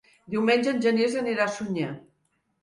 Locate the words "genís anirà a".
0.85-1.53